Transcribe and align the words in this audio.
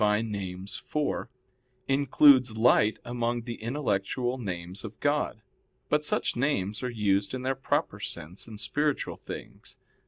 Nom. 0.01 0.33
iv) 0.33 0.65
includes 1.87 2.57
Light 2.57 2.97
among 3.05 3.43
the 3.43 3.61
intellectual 3.61 4.39
names 4.39 4.83
of 4.83 4.99
God. 4.99 5.43
But 5.89 6.03
such 6.03 6.35
names 6.35 6.81
are 6.81 6.89
used 6.89 7.35
in 7.35 7.43
their 7.43 7.53
proper 7.53 7.99
sense 7.99 8.47
in 8.47 8.57
spiritual 8.57 9.15
things. 9.17 9.77